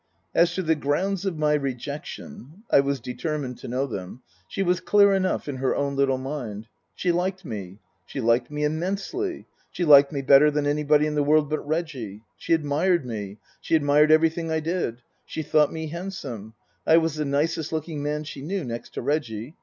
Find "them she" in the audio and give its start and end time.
3.85-4.63